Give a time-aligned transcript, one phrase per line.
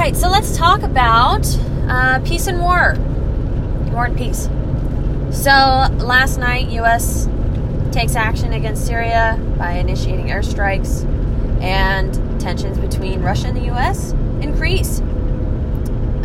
[0.00, 1.46] right, so let's talk about
[1.86, 2.94] uh, peace and war.
[3.92, 4.48] War and peace.
[5.30, 7.28] So last night, U.S.
[7.92, 11.04] takes action against Syria by initiating airstrikes,
[11.60, 14.12] and tensions between Russia and the U.S.
[14.40, 15.00] increase.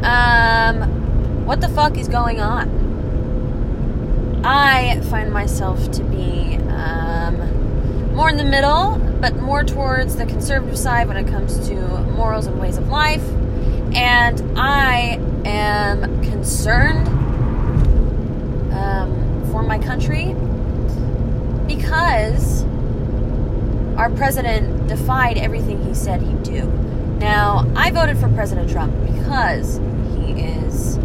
[0.06, 2.70] Um, what the fuck is going on?
[4.46, 10.78] I find myself to be um, more in the middle, but more towards the conservative
[10.78, 11.76] side when it comes to
[12.14, 13.24] morals and ways of life.
[13.96, 17.08] And I am concerned
[18.74, 20.36] um, for my country
[21.66, 22.66] because
[23.96, 26.66] our president defied everything he said he'd do.
[27.20, 29.78] Now, I voted for President Trump because
[30.18, 30.98] he is,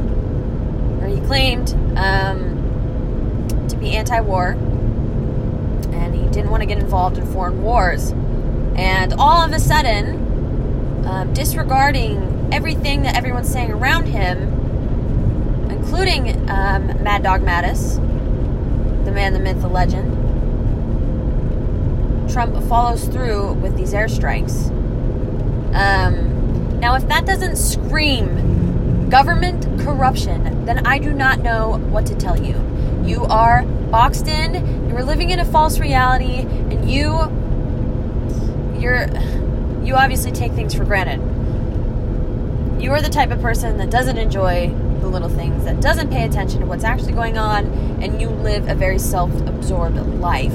[1.00, 4.56] or he claimed, um, to be anti war,
[5.92, 8.10] and he didn't want to get involved in foreign wars.
[8.74, 14.38] And all of a sudden, um, disregarding everything that everyone's saying around him,
[15.70, 17.96] including um, Mad Dog Mattis,
[19.04, 20.16] the man, the myth, the legend,
[22.30, 24.68] Trump follows through with these airstrikes.
[25.74, 32.14] Um, now, if that doesn't scream government corruption, then I do not know what to
[32.14, 32.54] tell you.
[33.04, 37.18] You are boxed in, you're living in a false reality, and you
[38.80, 39.08] you're
[39.82, 41.20] you obviously take things for granted.
[42.80, 44.68] You are the type of person that doesn't enjoy
[45.00, 47.66] the little things, that doesn't pay attention to what's actually going on,
[48.02, 50.54] and you live a very self-absorbed life.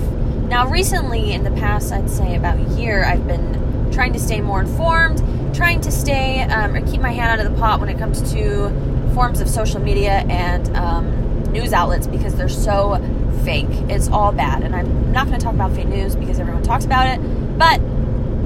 [0.49, 4.41] Now, recently, in the past, I'd say about a year, I've been trying to stay
[4.41, 5.19] more informed,
[5.55, 8.33] trying to stay um, or keep my hand out of the pot when it comes
[8.33, 8.69] to
[9.13, 12.95] forms of social media and um, news outlets because they're so
[13.43, 13.69] fake.
[13.87, 14.63] It's all bad.
[14.63, 17.79] And I'm not going to talk about fake news because everyone talks about it, but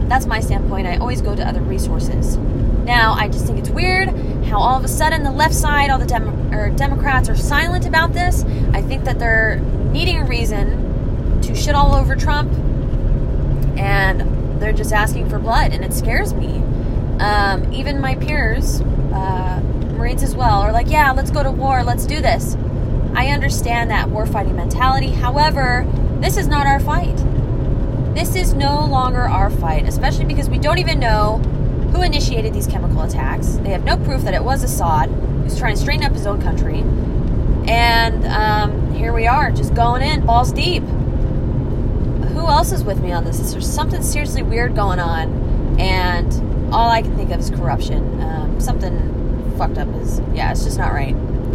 [0.10, 0.86] that's my standpoint.
[0.86, 2.38] I always go to other resources.
[2.90, 4.10] Now, I just think it's weird
[4.46, 7.86] how all of a sudden the left side, all the Dem- or Democrats are silent
[7.86, 8.44] about this.
[8.74, 9.58] I think that they're
[9.92, 12.52] needing a reason to shit all over Trump,
[13.78, 16.64] and they're just asking for blood, and it scares me.
[17.20, 19.62] Um, even my peers, uh,
[19.96, 22.58] Marines as well, are like, yeah, let's go to war, let's do this.
[23.14, 25.12] I understand that war fighting mentality.
[25.12, 25.86] However,
[26.22, 27.18] this is not our fight.
[28.16, 31.40] This is no longer our fight, especially because we don't even know
[31.92, 33.56] who initiated these chemical attacks.
[33.58, 36.42] They have no proof that it was Assad who's trying to straighten up his own
[36.42, 36.80] country.
[37.68, 40.84] And um, here we are, just going in, balls deep
[42.40, 43.52] who else is with me on this?
[43.52, 48.22] There's something seriously weird going on, and all I can think of is corruption.
[48.22, 51.16] Um, something fucked up is, yeah, it's just not right.